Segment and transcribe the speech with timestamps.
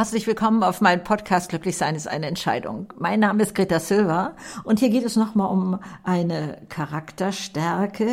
[0.00, 2.90] Herzlich willkommen auf meinem Podcast Glücklich sein ist eine Entscheidung.
[2.96, 4.34] Mein Name ist Greta Silva
[4.64, 8.08] und hier geht es nochmal um eine Charakterstärke,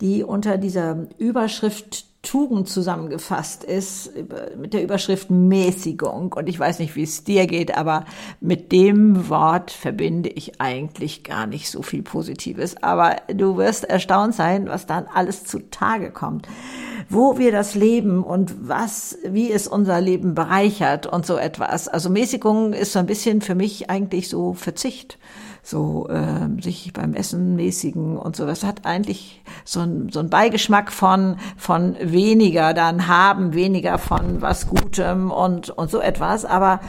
[0.00, 4.10] die unter dieser Überschrift Tugend zusammengefasst ist
[4.56, 6.32] mit der Überschrift Mäßigung.
[6.32, 8.04] Und ich weiß nicht, wie es dir geht, aber
[8.40, 12.82] mit dem Wort verbinde ich eigentlich gar nicht so viel Positives.
[12.82, 16.48] Aber du wirst erstaunt sein, was dann alles zutage kommt.
[17.08, 21.86] Wo wir das Leben und was, wie es unser Leben bereichert und so etwas.
[21.86, 25.18] Also Mäßigung ist so ein bisschen für mich eigentlich so Verzicht
[25.64, 28.46] so äh, sich beim Essen mäßigen und so.
[28.46, 34.42] Das hat eigentlich so ein, so ein Beigeschmack von, von weniger dann haben, weniger von
[34.42, 36.44] was Gutem und, und so etwas.
[36.44, 36.80] Aber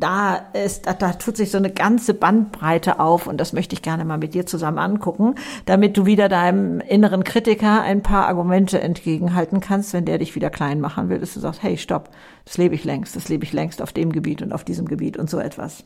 [0.00, 3.82] da ist, da, da tut sich so eine ganze Bandbreite auf und das möchte ich
[3.82, 8.80] gerne mal mit dir zusammen angucken, damit du wieder deinem inneren Kritiker ein paar Argumente
[8.80, 12.10] entgegenhalten kannst, wenn der dich wieder klein machen will, dass du sagst, hey, stopp,
[12.44, 15.16] das lebe ich längst, das lebe ich längst auf dem Gebiet und auf diesem Gebiet
[15.16, 15.84] und so etwas.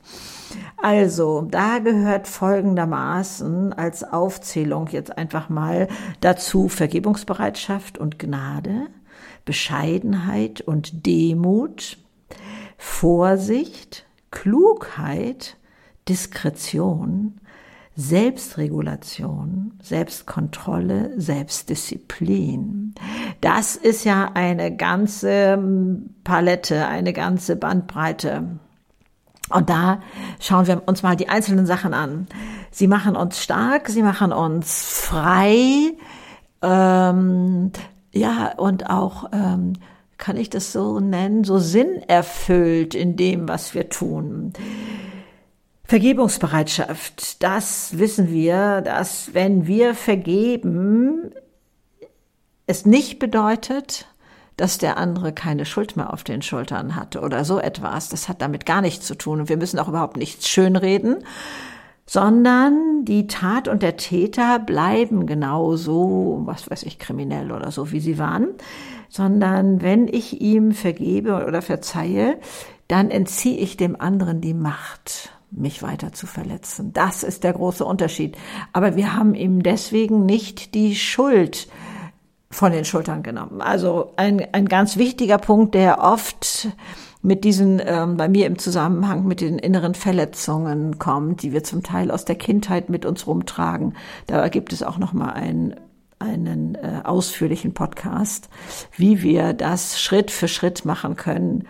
[0.83, 5.89] Also, da gehört folgendermaßen als Aufzählung jetzt einfach mal
[6.21, 8.89] dazu Vergebungsbereitschaft und Gnade,
[9.45, 11.99] Bescheidenheit und Demut,
[12.83, 15.59] Vorsicht, Klugheit,
[16.09, 17.39] Diskretion,
[17.95, 22.95] Selbstregulation, Selbstkontrolle, Selbstdisziplin.
[23.43, 25.63] Das ist ja eine ganze
[26.25, 28.59] Palette, eine ganze Bandbreite.
[29.51, 30.01] Und da
[30.41, 32.29] schauen wir uns mal die einzelnen Sachen an.
[32.71, 35.93] Sie machen uns stark, sie machen uns frei,
[36.63, 37.73] ähm,
[38.13, 39.75] ja, und auch ähm,
[40.21, 44.53] kann ich das so nennen, so sinnerfüllt in dem, was wir tun.
[45.85, 51.33] Vergebungsbereitschaft, das wissen wir, dass wenn wir vergeben,
[52.69, 54.07] es nicht bedeutet,
[54.57, 58.11] dass der andere keine Schuld mehr auf den Schultern hatte oder so etwas.
[58.11, 61.25] Das hat damit gar nichts zu tun und wir müssen auch überhaupt nichts schönreden,
[62.07, 68.01] sondern die Tat und der Täter bleiben genauso, was weiß ich, kriminell oder so, wie
[68.01, 68.49] sie waren
[69.11, 72.39] sondern wenn ich ihm vergebe oder verzeihe,
[72.89, 76.93] dann entziehe ich dem anderen die Macht, mich weiter zu verletzen.
[76.93, 78.37] Das ist der große Unterschied.
[78.73, 81.69] Aber wir haben ihm deswegen nicht die Schuld
[82.51, 83.61] von den Schultern genommen.
[83.61, 86.69] Also ein, ein ganz wichtiger Punkt, der oft
[87.23, 91.83] mit diesen, ähm, bei mir im Zusammenhang mit den inneren Verletzungen kommt, die wir zum
[91.83, 93.95] Teil aus der Kindheit mit uns rumtragen.
[94.27, 95.77] Da gibt es auch noch mal ein
[96.21, 98.49] einen äh, ausführlichen Podcast,
[98.97, 101.67] wie wir das Schritt für Schritt machen können.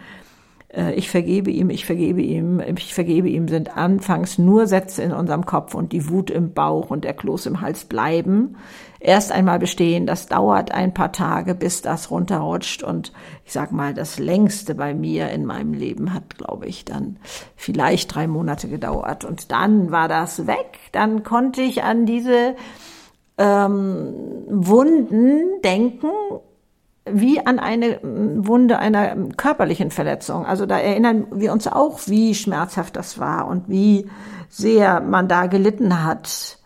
[0.75, 5.13] Äh, ich vergebe ihm, ich vergebe ihm, ich vergebe ihm sind anfangs nur Sätze in
[5.13, 8.57] unserem Kopf und die Wut im Bauch und der Kloß im Hals bleiben.
[8.99, 13.13] Erst einmal bestehen, das dauert ein paar Tage, bis das runterrutscht und
[13.47, 17.19] ich sag mal, das längste bei mir in meinem Leben hat, glaube ich, dann
[17.57, 20.79] vielleicht drei Monate gedauert und dann war das weg.
[20.93, 22.57] Dann konnte ich an diese
[23.41, 24.13] ähm,
[24.49, 26.11] Wunden denken
[27.07, 30.45] wie an eine Wunde einer körperlichen Verletzung.
[30.45, 34.09] Also da erinnern wir uns auch, wie schmerzhaft das war und wie
[34.51, 36.59] sehr man da gelitten hat.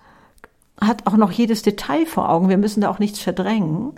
[0.81, 2.49] Hat auch noch jedes Detail vor Augen.
[2.49, 3.93] Wir müssen da auch nichts verdrängen.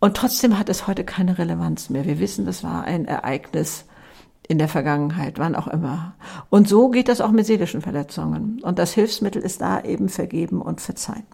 [0.00, 2.04] Und trotzdem hat es heute keine Relevanz mehr.
[2.04, 3.84] Wir wissen, das war ein Ereignis,
[4.48, 6.14] in der Vergangenheit, wann auch immer.
[6.50, 8.60] Und so geht das auch mit seelischen Verletzungen.
[8.62, 11.26] Und das Hilfsmittel ist da eben vergeben und verzeihen.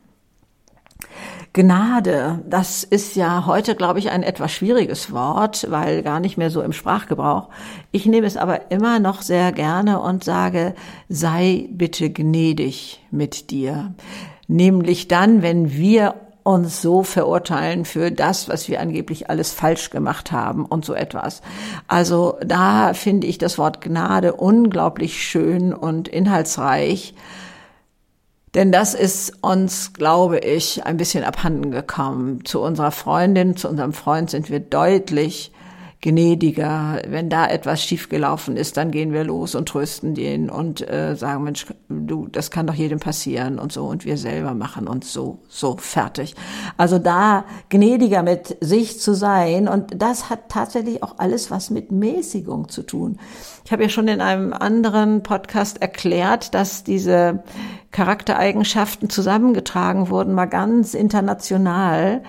[1.55, 6.51] Gnade, das ist ja heute, glaube ich, ein etwas schwieriges Wort, weil gar nicht mehr
[6.51, 7.51] so im Sprachgebrauch.
[7.91, 10.75] Ich nehme es aber immer noch sehr gerne und sage,
[11.11, 13.95] sei bitte gnädig mit dir.
[14.49, 20.33] Nämlich dann, wenn wir uns so verurteilen für das, was wir angeblich alles falsch gemacht
[20.33, 21.43] haben und so etwas.
[21.89, 27.15] Also da finde ich das Wort Gnade unglaublich schön und inhaltsreich.
[28.55, 32.45] Denn das ist uns, glaube ich, ein bisschen abhanden gekommen.
[32.45, 35.53] Zu unserer Freundin, zu unserem Freund sind wir deutlich
[36.03, 37.01] gnädiger.
[37.07, 41.45] Wenn da etwas schiefgelaufen ist, dann gehen wir los und trösten den und äh, sagen,
[41.45, 43.87] Mensch, du, das kann doch jedem passieren und so.
[43.87, 46.35] Und wir selber machen uns so, so fertig.
[46.77, 49.69] Also da gnädiger mit sich zu sein.
[49.69, 53.19] Und das hat tatsächlich auch alles was mit Mäßigung zu tun.
[53.65, 57.45] Ich habe ja schon in einem anderen Podcast erklärt, dass diese
[57.93, 62.23] Charaktereigenschaften zusammengetragen wurden, mal ganz international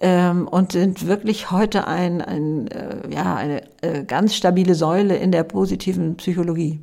[0.00, 5.32] ähm, und sind wirklich heute ein, ein äh, ja, eine äh, ganz stabile Säule in
[5.32, 6.80] der positiven Psychologie.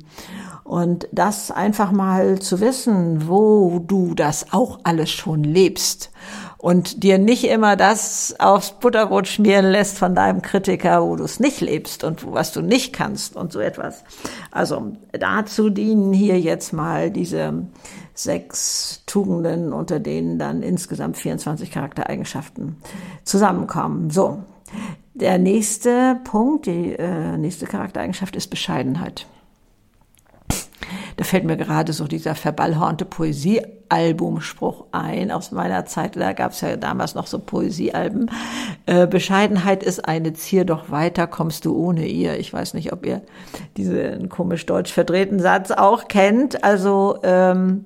[0.64, 6.10] Und das einfach mal zu wissen, wo du das auch alles schon lebst
[6.64, 11.38] und dir nicht immer das aufs Butterbrot schmieren lässt von deinem Kritiker, wo du es
[11.38, 14.02] nicht lebst und was du nicht kannst und so etwas.
[14.50, 17.66] Also dazu dienen hier jetzt mal diese
[18.14, 22.76] sechs Tugenden, unter denen dann insgesamt 24 Charaktereigenschaften
[23.24, 24.08] zusammenkommen.
[24.08, 24.38] So,
[25.12, 29.26] der nächste Punkt, die äh, nächste Charaktereigenschaft ist Bescheidenheit.
[31.16, 36.16] Da fällt mir gerade so dieser verballhornte Poesiealbumspruch ein aus meiner Zeit.
[36.16, 38.30] Da gab es ja damals noch so Poesiealben.
[38.86, 42.38] Äh, Bescheidenheit ist eine Zier, doch weiter kommst du ohne ihr.
[42.38, 43.22] Ich weiß nicht, ob ihr
[43.76, 46.64] diesen komisch deutsch verdrehten Satz auch kennt.
[46.64, 47.84] Also ähm,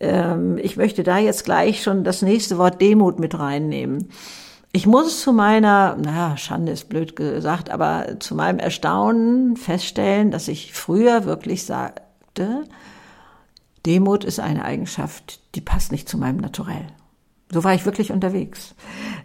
[0.00, 4.10] ähm, ich möchte da jetzt gleich schon das nächste Wort Demut mit reinnehmen.
[4.72, 10.48] Ich muss zu meiner, naja, Schande ist blöd gesagt, aber zu meinem Erstaunen feststellen, dass
[10.48, 11.64] ich früher wirklich
[12.36, 12.64] sagte,
[13.84, 16.86] Demut ist eine Eigenschaft, die passt nicht zu meinem Naturell.
[17.52, 18.74] So war ich wirklich unterwegs.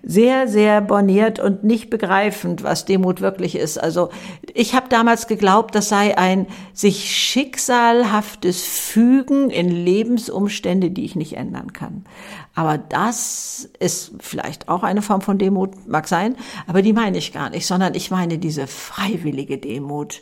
[0.03, 3.79] Sehr, sehr borniert und nicht begreifend, was Demut wirklich ist.
[3.79, 4.09] Also
[4.53, 11.35] ich habe damals geglaubt, das sei ein sich schicksalhaftes Fügen in Lebensumstände, die ich nicht
[11.35, 12.05] ändern kann.
[12.53, 16.35] Aber das ist vielleicht auch eine Form von Demut, mag sein,
[16.67, 20.21] aber die meine ich gar nicht, sondern ich meine diese freiwillige Demut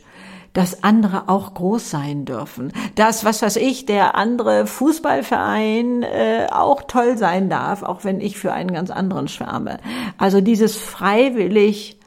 [0.52, 2.72] dass andere auch groß sein dürfen.
[2.94, 8.38] Dass, was weiß ich, der andere Fußballverein äh, auch toll sein darf, auch wenn ich
[8.38, 9.78] für einen ganz anderen schwärme.
[10.18, 12.00] Also dieses freiwillig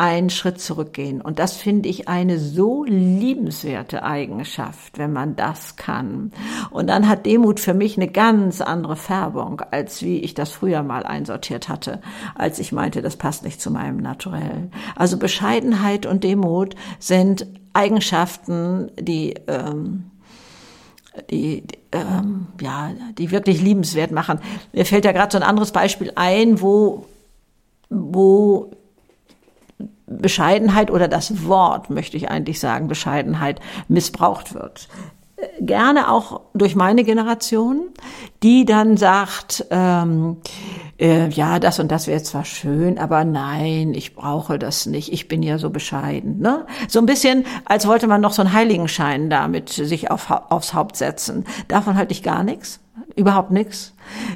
[0.00, 1.20] einen Schritt zurückgehen.
[1.20, 6.32] Und das finde ich eine so liebenswerte Eigenschaft, wenn man das kann.
[6.70, 10.82] Und dann hat Demut für mich eine ganz andere Färbung, als wie ich das früher
[10.82, 12.00] mal einsortiert hatte,
[12.34, 14.70] als ich meinte, das passt nicht zu meinem Naturell.
[14.96, 20.10] Also Bescheidenheit und Demut sind Eigenschaften, die ähm,
[21.30, 24.40] die, ähm, ja, die wirklich liebenswert machen.
[24.72, 27.06] Mir fällt da gerade so ein anderes Beispiel ein, wo,
[27.88, 28.70] wo
[30.06, 34.88] Bescheidenheit oder das Wort, möchte ich eigentlich sagen, Bescheidenheit missbraucht wird.
[35.60, 37.88] Gerne auch durch meine Generation,
[38.42, 40.36] die dann sagt, ähm,
[41.00, 45.28] äh, ja, das und das wäre zwar schön, aber nein, ich brauche das nicht, ich
[45.28, 46.40] bin ja so bescheiden.
[46.40, 46.66] Ne?
[46.88, 50.96] So ein bisschen, als wollte man noch so einen Heiligenschein damit sich auf, aufs Haupt
[50.96, 51.46] setzen.
[51.68, 52.80] Davon halte ich gar nichts,
[53.16, 53.94] überhaupt nichts.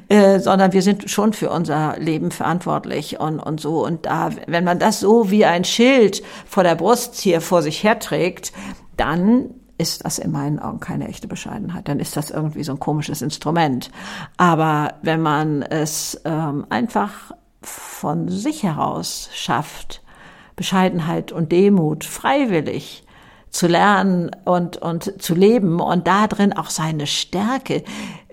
[0.09, 3.85] Äh, sondern wir sind schon für unser Leben verantwortlich und, und so.
[3.85, 7.83] Und da, wenn man das so wie ein Schild vor der Brust hier vor sich
[7.83, 8.53] herträgt,
[8.97, 11.89] dann ist das in meinen Augen keine echte Bescheidenheit.
[11.89, 13.91] Dann ist das irgendwie so ein komisches Instrument.
[14.37, 17.33] Aber wenn man es ähm, einfach
[17.63, 20.03] von sich heraus schafft,
[20.57, 23.04] Bescheidenheit und Demut freiwillig
[23.55, 27.85] zu lernen und, und zu leben und da drin auch seine Stärke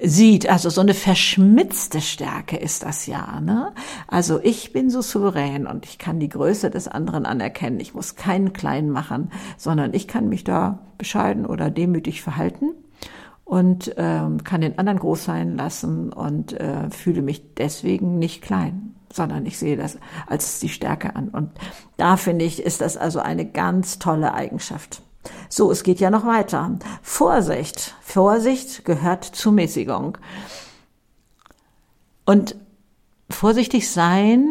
[0.01, 0.49] sieht.
[0.49, 3.39] Also so eine verschmitzte Stärke ist das ja.
[3.39, 3.71] Ne?
[4.07, 7.79] Also ich bin so souverän und ich kann die Größe des anderen anerkennen.
[7.79, 12.71] Ich muss keinen klein machen, sondern ich kann mich da bescheiden oder demütig verhalten
[13.45, 18.95] und ähm, kann den anderen groß sein lassen und äh, fühle mich deswegen nicht klein
[19.13, 21.27] sondern ich sehe das als die Stärke an.
[21.27, 21.51] Und
[21.97, 25.01] da finde ich, ist das also eine ganz tolle Eigenschaft.
[25.53, 26.79] So, es geht ja noch weiter.
[27.01, 27.93] Vorsicht.
[27.99, 30.17] Vorsicht gehört zur Mäßigung.
[32.23, 32.55] Und
[33.29, 34.47] vorsichtig sein,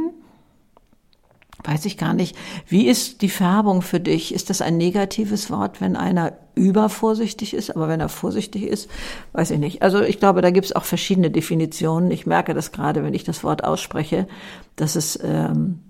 [1.64, 2.36] weiß ich gar nicht.
[2.66, 4.34] Wie ist die Färbung für dich?
[4.34, 7.74] Ist das ein negatives Wort, wenn einer übervorsichtig ist?
[7.74, 8.90] Aber wenn er vorsichtig ist,
[9.32, 9.80] weiß ich nicht.
[9.80, 12.10] Also ich glaube, da gibt es auch verschiedene Definitionen.
[12.10, 14.28] Ich merke das gerade, wenn ich das Wort ausspreche,
[14.76, 15.80] dass es ähm,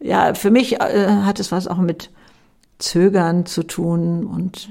[0.00, 2.10] ja für mich äh, hat es was auch mit
[2.78, 4.68] Zögern zu tun und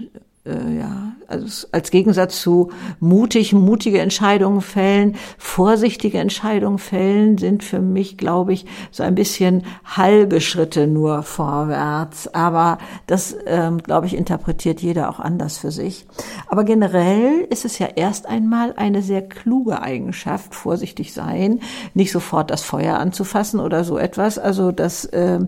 [0.48, 7.80] äh, ja, also als Gegensatz zu mutig, mutige Entscheidungen fällen, vorsichtige Entscheidungen fällen, sind für
[7.80, 12.34] mich, glaube ich, so ein bisschen halbe Schritte nur vorwärts.
[12.34, 16.06] Aber das, ähm, glaube ich, interpretiert jeder auch anders für sich.
[16.48, 21.60] Aber generell ist es ja erst einmal eine sehr kluge Eigenschaft, vorsichtig sein,
[21.94, 24.40] nicht sofort das Feuer anzufassen oder so etwas.
[24.40, 25.40] Also das äh,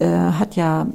[0.00, 0.86] äh, hat ja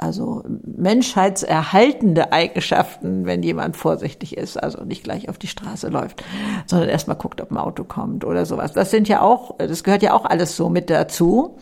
[0.00, 6.24] also menschheitserhaltende Eigenschaften, wenn jemand vorsichtig ist, also nicht gleich auf die Straße läuft,
[6.66, 8.72] sondern erstmal guckt, ob ein Auto kommt oder sowas.
[8.72, 11.58] Das sind ja auch, das gehört ja auch alles so mit dazu.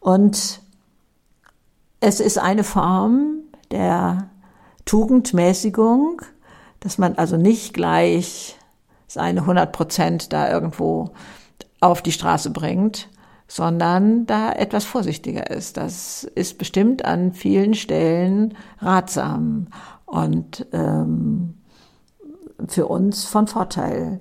[0.00, 0.60] Und
[2.00, 3.40] es ist eine Form
[3.70, 4.28] der
[4.84, 6.22] Tugendmäßigung,
[6.80, 8.56] dass man also nicht gleich
[9.06, 11.10] seine 100 Prozent da irgendwo
[11.80, 13.08] auf die Straße bringt,
[13.48, 15.78] sondern da etwas vorsichtiger ist.
[15.78, 19.68] Das ist bestimmt an vielen Stellen ratsam
[20.04, 21.54] und ähm,
[22.68, 24.20] für uns von Vorteil.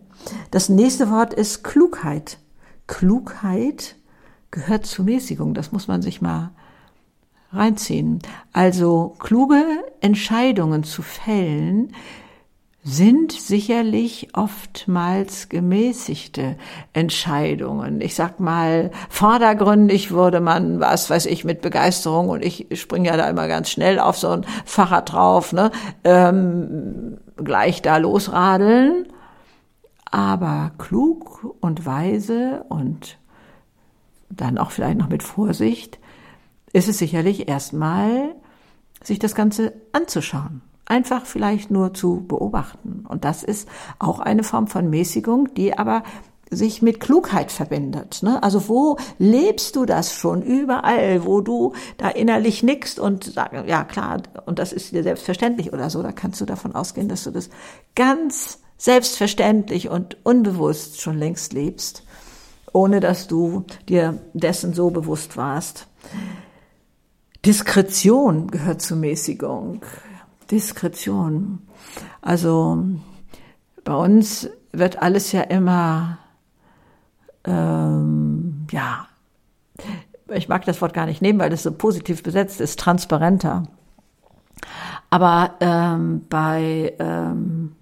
[0.50, 2.40] Das nächste Wort ist Klugheit.
[2.88, 3.96] Klugheit
[4.50, 5.54] gehört zur Mäßigung.
[5.54, 6.52] Das muss man sich mal
[7.52, 8.20] reinziehen.
[8.54, 9.64] Also kluge
[10.02, 11.94] Entscheidungen zu fällen,
[12.90, 16.56] sind sicherlich oftmals gemäßigte
[16.94, 18.00] Entscheidungen.
[18.00, 23.18] Ich sag mal, vordergründig würde man, was weiß ich, mit Begeisterung und ich springe ja
[23.18, 25.70] da immer ganz schnell auf so ein Fahrrad drauf, ne,
[26.06, 29.08] ähm, gleich da losradeln.
[30.10, 33.18] Aber klug und weise und
[34.30, 36.00] dann auch vielleicht noch mit Vorsicht
[36.72, 38.34] ist es sicherlich erstmal,
[39.04, 40.62] sich das Ganze anzuschauen.
[40.88, 43.06] Einfach vielleicht nur zu beobachten.
[43.08, 43.68] Und das ist
[44.00, 46.04] auch eine Form von Mäßigung, die aber
[46.50, 48.24] sich mit Klugheit verbindet.
[48.24, 48.42] Ne?
[48.42, 50.42] Also wo lebst du das schon?
[50.42, 55.74] Überall, wo du da innerlich nickst und sagst, ja klar, und das ist dir selbstverständlich
[55.74, 57.50] oder so, da kannst du davon ausgehen, dass du das
[57.96, 62.04] ganz selbstverständlich und unbewusst schon längst lebst,
[62.72, 65.88] ohne dass du dir dessen so bewusst warst.
[67.46, 69.82] Diskretion gehört zur Mäßigung.
[70.52, 71.60] Diskretion.
[72.22, 72.84] Also
[73.84, 76.20] bei uns wird alles ja immer,
[77.46, 79.08] ähm, ja,
[80.34, 83.64] ich mag das Wort gar nicht nehmen, weil das so positiv besetzt ist, transparenter.
[85.10, 87.76] Aber ähm, bei, ähm,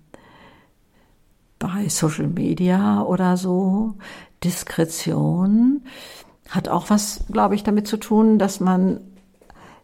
[1.57, 3.95] bei Social Media oder so,
[4.43, 5.81] Diskretion
[6.49, 8.99] hat auch was, glaube ich, damit zu tun, dass man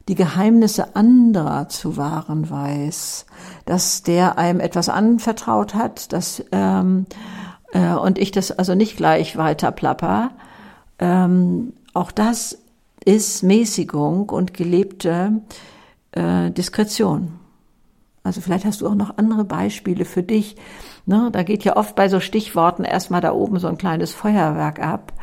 [0.08, 3.25] die Geheimnisse anderer zu wahren weiß,
[3.65, 7.05] dass der einem etwas anvertraut hat, dass ähm,
[7.72, 10.31] äh, und ich das also nicht gleich weiter plapper.
[11.00, 12.58] Ähm, auch das
[13.03, 15.41] ist Mäßigung und gelebte
[16.12, 17.39] äh, Diskretion.
[18.24, 20.55] Also vielleicht hast du auch noch andere Beispiele für dich.
[21.08, 24.79] Ne, da geht ja oft bei so Stichworten erstmal da oben so ein kleines Feuerwerk
[24.79, 25.13] ab.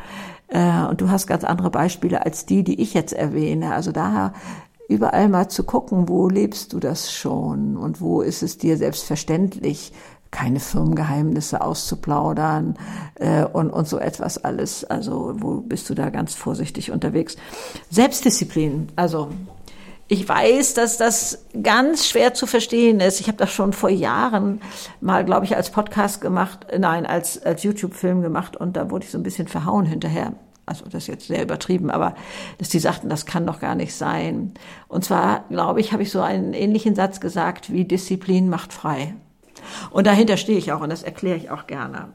[0.49, 3.73] Äh, und du hast ganz andere Beispiele als die, die ich jetzt erwähne.
[3.73, 4.33] Also da
[4.89, 9.93] überall mal zu gucken, wo lebst du das schon und wo ist es dir selbstverständlich,
[10.31, 12.77] keine Firmengeheimnisse auszuplaudern
[13.15, 14.83] äh, und, und so etwas alles.
[14.83, 17.37] Also wo bist du da ganz vorsichtig unterwegs?
[17.89, 19.29] Selbstdisziplin, also
[20.07, 23.19] ich weiß, dass das ganz schwer zu verstehen ist.
[23.19, 24.59] Ich habe das schon vor Jahren
[25.01, 29.11] mal, glaube ich, als Podcast gemacht, nein, als, als YouTube-Film gemacht und da wurde ich
[29.11, 30.33] so ein bisschen verhauen hinterher
[30.69, 32.15] also das ist jetzt sehr übertrieben, aber
[32.59, 34.53] dass die sagten, das kann doch gar nicht sein.
[34.87, 39.15] Und zwar, glaube ich, habe ich so einen ähnlichen Satz gesagt wie Disziplin macht frei.
[39.91, 42.09] Und dahinter stehe ich auch und das erkläre ich auch gerne.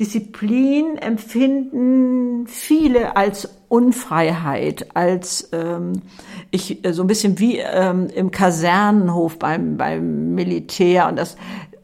[0.00, 6.02] Disziplin empfinden viele als Unfreiheit, als ähm,
[6.50, 11.36] ich so ein bisschen wie ähm, im Kasernenhof beim beim Militär und das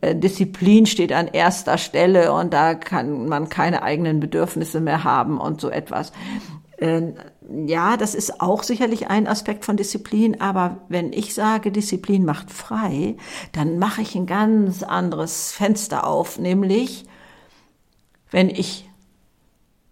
[0.02, 5.60] Disziplin steht an erster Stelle und da kann man keine eigenen Bedürfnisse mehr haben und
[5.60, 6.12] so etwas.
[6.78, 7.12] Äh,
[7.66, 12.50] ja, das ist auch sicherlich ein Aspekt von Disziplin, aber wenn ich sage, Disziplin macht
[12.50, 13.16] frei,
[13.52, 17.04] dann mache ich ein ganz anderes Fenster auf, nämlich
[18.32, 18.88] wenn ich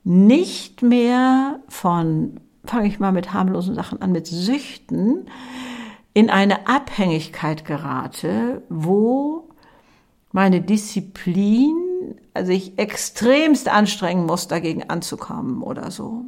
[0.02, 5.26] nicht mehr von, fange ich mal mit harmlosen Sachen an, mit Süchten,
[6.14, 9.49] in eine Abhängigkeit gerate, wo
[10.32, 11.74] meine Disziplin,
[12.34, 16.24] also ich extremst anstrengen muss, dagegen anzukommen oder so.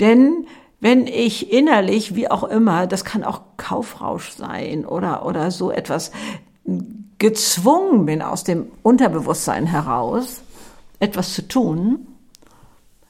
[0.00, 0.46] Denn
[0.80, 6.10] wenn ich innerlich, wie auch immer, das kann auch Kaufrausch sein oder, oder so etwas,
[7.18, 10.42] gezwungen bin aus dem Unterbewusstsein heraus,
[10.98, 12.08] etwas zu tun,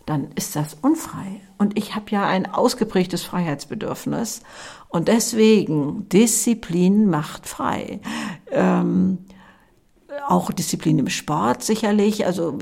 [0.05, 1.41] dann ist das unfrei.
[1.59, 4.43] Und ich habe ja ein ausgeprägtes Freiheitsbedürfnis.
[4.89, 8.01] Und deswegen, Disziplin macht frei.
[8.51, 9.19] Ähm,
[10.27, 12.27] auch Disziplin im Sport sicherlich.
[12.27, 12.59] Also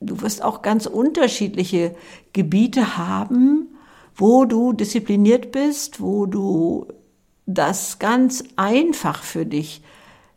[0.00, 1.94] du wirst auch ganz unterschiedliche
[2.32, 3.68] Gebiete haben,
[4.14, 6.86] wo du diszipliniert bist, wo du
[7.46, 9.82] das ganz einfach für dich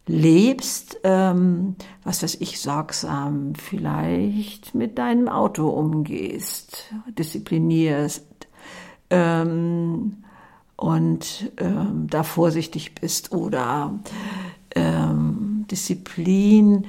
[0.06, 6.86] lebst, ähm, was weiß ich, sorgsam vielleicht mit deinem Auto umgehst,
[7.18, 8.26] disziplinierst
[9.12, 10.24] ähm,
[10.76, 14.00] und ähm, da vorsichtig bist oder
[15.72, 16.86] Disziplin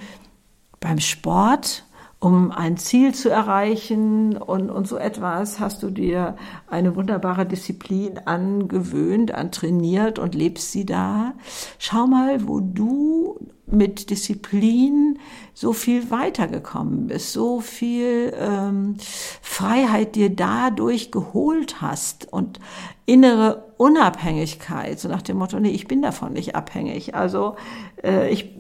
[0.81, 1.85] beim Sport,
[2.21, 8.19] um ein Ziel zu erreichen und, und so etwas hast du dir eine wunderbare Disziplin
[8.27, 11.33] angewöhnt, antrainiert und lebst sie da.
[11.79, 15.19] Schau mal, wo du mit Disziplin
[15.55, 18.97] so viel weitergekommen bist, so viel ähm,
[19.41, 22.61] Freiheit dir dadurch geholt hast und
[23.07, 27.15] innere Unabhängigkeit, so nach dem Motto, nee, ich bin davon nicht abhängig.
[27.15, 27.57] Also
[28.05, 28.55] äh, ich,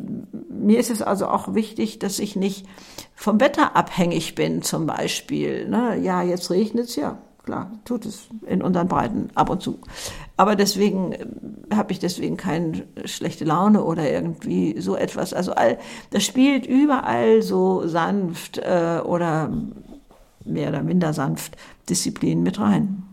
[0.48, 2.66] mir ist es also auch wichtig, dass ich nicht
[3.14, 5.68] vom Wetter abhängig bin, zum Beispiel.
[5.68, 5.98] Ne?
[5.98, 9.78] Ja, jetzt regnet es ja, klar, tut es in unseren Breiten ab und zu.
[10.38, 11.26] Aber deswegen äh,
[11.74, 15.34] habe ich deswegen keine schlechte Laune oder irgendwie so etwas.
[15.34, 15.76] Also all,
[16.12, 19.52] das spielt überall so sanft äh, oder
[20.46, 21.58] mehr oder minder sanft
[21.90, 23.09] Disziplin mit rein.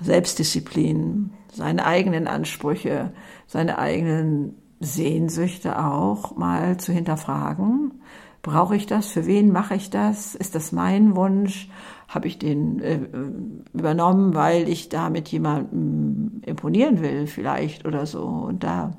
[0.00, 3.12] Selbstdisziplin, seine eigenen Ansprüche,
[3.46, 8.00] seine eigenen Sehnsüchte auch mal zu hinterfragen.
[8.42, 9.08] Brauche ich das?
[9.08, 10.34] Für wen mache ich das?
[10.34, 11.68] Ist das mein Wunsch?
[12.08, 13.00] Habe ich den äh,
[13.74, 18.24] übernommen, weil ich damit jemandem imponieren will vielleicht oder so?
[18.24, 18.92] Und da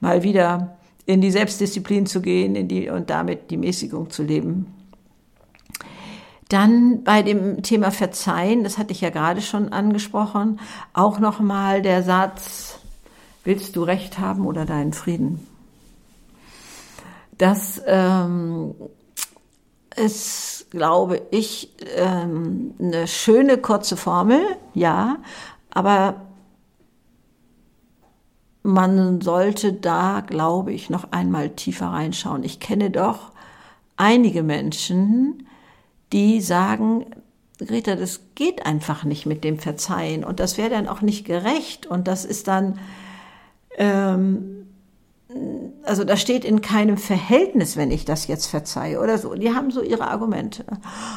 [0.00, 4.66] mal wieder in die Selbstdisziplin zu gehen in die, und damit die Mäßigung zu leben.
[6.54, 10.60] Dann bei dem Thema Verzeihen, das hatte ich ja gerade schon angesprochen,
[10.92, 12.78] auch nochmal der Satz,
[13.42, 15.44] willst du Recht haben oder deinen Frieden?
[17.38, 18.72] Das ähm,
[19.96, 24.40] ist, glaube ich, ähm, eine schöne kurze Formel,
[24.74, 25.16] ja,
[25.70, 26.22] aber
[28.62, 32.44] man sollte da, glaube ich, noch einmal tiefer reinschauen.
[32.44, 33.32] Ich kenne doch
[33.96, 35.48] einige Menschen,
[36.14, 37.06] die sagen,
[37.58, 41.86] Greta, das geht einfach nicht mit dem Verzeihen und das wäre dann auch nicht gerecht
[41.86, 42.78] und das ist dann,
[43.76, 44.68] ähm,
[45.82, 49.34] also das steht in keinem Verhältnis, wenn ich das jetzt verzeihe oder so.
[49.34, 50.64] Die haben so ihre Argumente.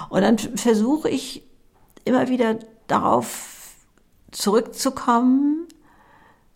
[0.10, 1.44] Und dann versuche ich
[2.04, 3.76] immer wieder darauf
[4.32, 5.68] zurückzukommen,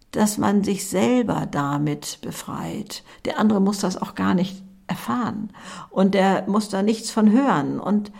[0.09, 3.03] dass man sich selber damit befreit.
[3.25, 5.51] Der andere muss das auch gar nicht erfahren
[5.89, 8.11] und der muss da nichts von hören und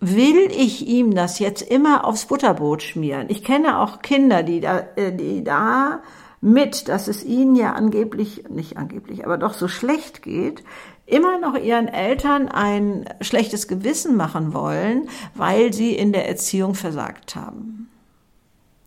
[0.00, 3.26] will ich ihm das jetzt immer aufs Butterbrot schmieren?
[3.30, 6.02] Ich kenne auch Kinder, die da, äh, die da
[6.40, 10.64] mit, dass es ihnen ja angeblich, nicht angeblich, aber doch so schlecht geht,
[11.06, 17.36] immer noch ihren Eltern ein schlechtes Gewissen machen wollen, weil sie in der Erziehung versagt
[17.36, 17.88] haben.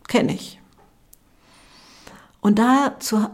[0.06, 0.60] Kenne ich.
[2.42, 3.30] Und da zu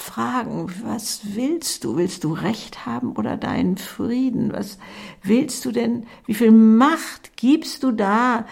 [0.00, 1.96] fragen, was willst du?
[1.96, 4.52] Willst du Recht haben oder deinen Frieden?
[4.52, 4.78] Was
[5.22, 6.06] willst du denn?
[6.26, 8.44] Wie viel Macht gibst du da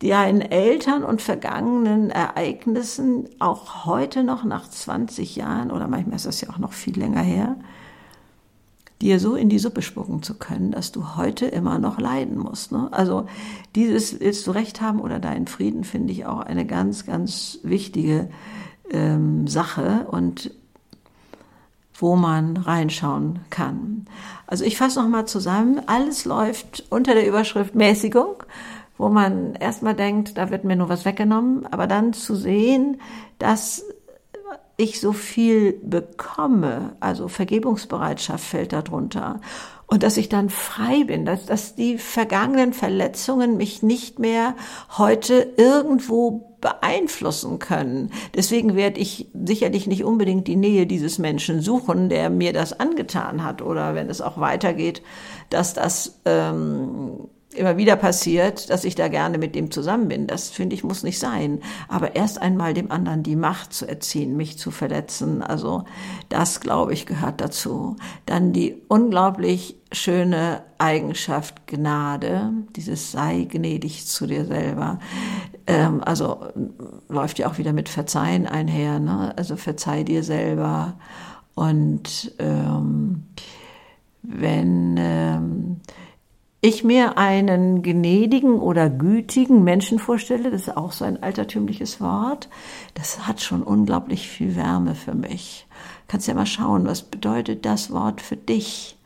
[0.00, 6.40] deinen Eltern und vergangenen Ereignissen auch heute noch nach 20 Jahren oder manchmal ist das
[6.40, 7.56] ja auch noch viel länger her,
[9.00, 12.72] dir so in die Suppe spucken zu können, dass du heute immer noch leiden musst.
[12.72, 12.88] Ne?
[12.92, 13.26] Also
[13.74, 18.28] dieses willst du Recht haben oder deinen Frieden finde ich auch eine ganz, ganz wichtige
[18.90, 20.52] ähm, Sache und
[21.98, 24.06] wo man reinschauen kann.
[24.46, 28.42] Also ich fasse nochmal zusammen, alles läuft unter der Überschrift Mäßigung,
[28.96, 33.00] wo man erstmal denkt, da wird mir nur was weggenommen, aber dann zu sehen,
[33.38, 33.84] dass
[34.78, 39.40] ich so viel bekomme, also Vergebungsbereitschaft fällt darunter
[39.88, 44.54] und dass ich dann frei bin, dass, dass die vergangenen Verletzungen mich nicht mehr
[44.96, 48.12] heute irgendwo beeinflussen können.
[48.34, 53.44] Deswegen werde ich sicherlich nicht unbedingt die Nähe dieses Menschen suchen, der mir das angetan
[53.44, 55.02] hat, oder wenn es auch weitergeht,
[55.50, 57.28] dass das ähm,
[57.58, 60.26] immer wieder passiert, dass ich da gerne mit dem zusammen bin.
[60.26, 61.60] Das finde ich muss nicht sein.
[61.88, 65.42] Aber erst einmal dem anderen die Macht zu erziehen, mich zu verletzen.
[65.42, 65.84] Also
[66.28, 67.96] das, glaube ich, gehört dazu.
[68.26, 74.98] Dann die unglaublich schöne Eigenschaft Gnade, dieses sei gnädig zu dir selber.
[75.66, 76.46] Ähm, also
[77.08, 79.00] läuft ja auch wieder mit Verzeihen einher.
[79.00, 79.34] Ne?
[79.36, 80.94] Also verzeih dir selber.
[81.54, 83.24] Und ähm,
[84.22, 85.67] wenn ähm,
[86.60, 92.48] ich mir einen gnädigen oder gütigen Menschen vorstelle, das ist auch so ein altertümliches Wort,
[92.94, 95.66] das hat schon unglaublich viel Wärme für mich.
[96.08, 98.96] Kannst ja mal schauen, was bedeutet das Wort für dich?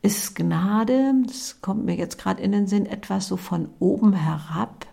[0.00, 4.86] Ist Gnade, das kommt mir jetzt gerade in den Sinn, etwas so von oben herab.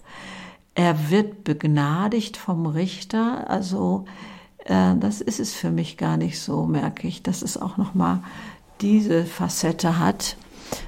[0.74, 4.06] Er wird begnadigt vom Richter, also
[4.66, 8.22] äh, das ist es für mich gar nicht so, merke ich, dass es auch nochmal
[8.82, 10.36] diese Facette hat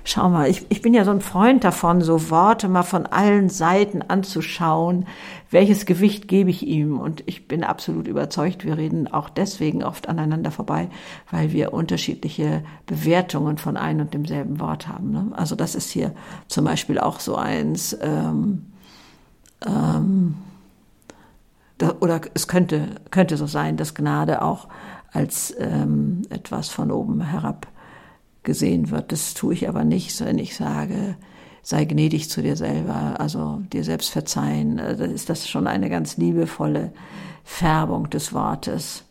[0.03, 3.49] Schau mal, ich, ich bin ja so ein Freund davon, so Worte mal von allen
[3.49, 5.05] Seiten anzuschauen.
[5.49, 6.99] Welches Gewicht gebe ich ihm?
[6.99, 10.89] Und ich bin absolut überzeugt, wir reden auch deswegen oft aneinander vorbei,
[11.31, 15.11] weil wir unterschiedliche Bewertungen von einem und demselben Wort haben.
[15.11, 15.27] Ne?
[15.33, 16.13] Also das ist hier
[16.47, 17.97] zum Beispiel auch so eins.
[18.01, 18.65] Ähm,
[19.65, 20.35] ähm,
[21.99, 24.67] oder es könnte, könnte so sein, dass Gnade auch
[25.11, 27.67] als ähm, etwas von oben herab
[28.47, 29.11] gesehen wird.
[29.11, 31.17] Das tue ich aber nicht, wenn ich sage,
[31.61, 34.77] sei gnädig zu dir selber, also dir selbst verzeihen.
[34.77, 36.93] Dann ist das schon eine ganz liebevolle
[37.43, 39.03] Färbung des Wortes.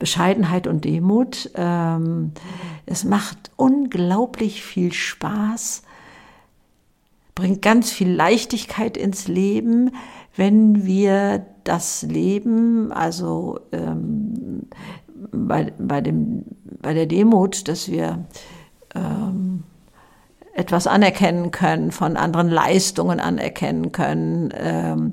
[0.00, 1.50] Bescheidenheit und Demut.
[1.54, 2.32] Ähm,
[2.86, 5.82] es macht unglaublich viel Spaß,
[7.36, 9.92] bringt ganz viel Leichtigkeit ins Leben,
[10.34, 14.62] wenn wir das Leben, also ähm,
[15.32, 16.44] bei, bei, dem,
[16.80, 18.24] bei der Demut, dass wir
[18.94, 19.64] ähm,
[20.54, 25.10] etwas anerkennen können, von anderen Leistungen anerkennen können ähm,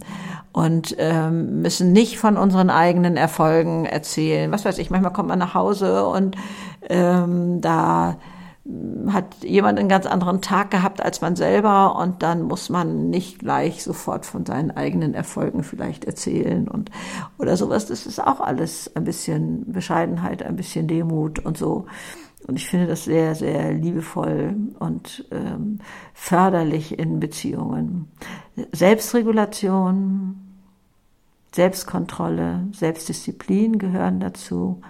[0.52, 4.52] und ähm, müssen nicht von unseren eigenen Erfolgen erzählen.
[4.52, 6.36] Was weiß ich, manchmal kommt man nach Hause und
[6.90, 8.18] ähm, da
[9.10, 13.40] hat jemand einen ganz anderen Tag gehabt als man selber und dann muss man nicht
[13.40, 16.92] gleich sofort von seinen eigenen Erfolgen vielleicht erzählen und
[17.38, 17.86] oder sowas.
[17.86, 21.86] Das ist auch alles ein bisschen Bescheidenheit, ein bisschen Demut und so.
[22.46, 25.80] Und ich finde das sehr, sehr liebevoll und ähm,
[26.14, 28.12] förderlich in Beziehungen.
[28.72, 30.40] Selbstregulation,
[31.54, 34.82] Selbstkontrolle, Selbstdisziplin gehören dazu.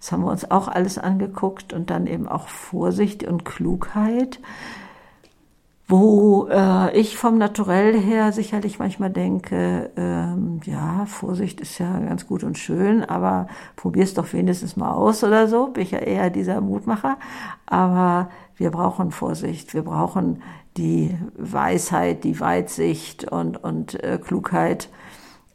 [0.00, 4.40] Das haben wir uns auch alles angeguckt und dann eben auch Vorsicht und Klugheit,
[5.86, 12.26] wo äh, ich vom Naturell her sicherlich manchmal denke, ähm, ja, Vorsicht ist ja ganz
[12.26, 15.66] gut und schön, aber probier's doch wenigstens mal aus oder so.
[15.66, 17.18] Bin ich ja eher dieser Mutmacher.
[17.66, 20.42] Aber wir brauchen Vorsicht, wir brauchen
[20.76, 24.88] die Weisheit, die Weitsicht und, und äh, Klugheit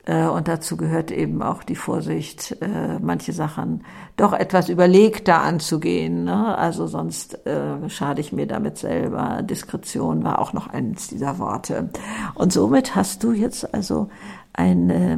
[0.08, 3.84] und dazu gehört eben auch die Vorsicht, äh, manche Sachen
[4.18, 6.26] doch etwas überlegter anzugehen.
[6.26, 6.56] Ne?
[6.58, 9.42] Also sonst äh, schade ich mir damit selber.
[9.42, 11.90] Diskretion war auch noch eines dieser Worte.
[12.36, 14.10] Und somit hast du jetzt also
[14.54, 15.18] ein äh,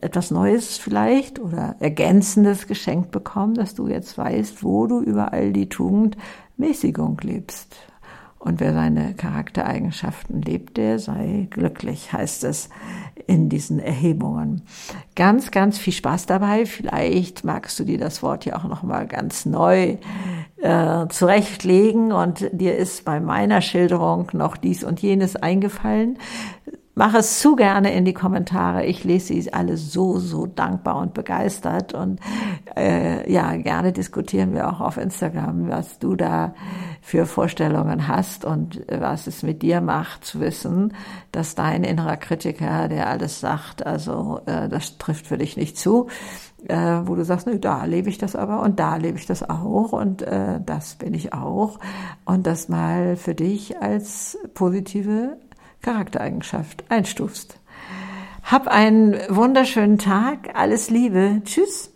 [0.00, 5.68] etwas Neues vielleicht oder ergänzendes geschenkt bekommen, dass du jetzt weißt, wo du überall die
[5.68, 6.16] Tugend
[6.56, 7.89] Mäßigung lebst.
[8.40, 12.70] Und wer seine Charaktereigenschaften lebt, der sei glücklich, heißt es
[13.26, 14.62] in diesen Erhebungen.
[15.14, 16.64] Ganz, ganz viel Spaß dabei.
[16.64, 19.98] Vielleicht magst du dir das Wort ja auch noch mal ganz neu
[20.56, 26.16] äh, zurechtlegen und dir ist bei meiner Schilderung noch dies und jenes eingefallen.
[26.96, 28.84] Mach es zu gerne in die Kommentare.
[28.84, 31.94] Ich lese sie alle so, so dankbar und begeistert.
[31.94, 32.18] Und
[32.76, 36.52] äh, ja, gerne diskutieren wir auch auf Instagram, was du da
[37.00, 40.92] für Vorstellungen hast und was es mit dir macht, zu wissen,
[41.30, 46.08] dass dein innerer Kritiker, der alles sagt, also äh, das trifft für dich nicht zu,
[46.66, 49.48] äh, wo du sagst, nö, da lebe ich das aber und da lebe ich das
[49.48, 51.78] auch und äh, das bin ich auch.
[52.24, 55.38] Und das mal für dich als positive
[55.82, 57.58] Charaktereigenschaft einstufst.
[58.42, 61.89] Hab einen wunderschönen Tag, alles Liebe, tschüss.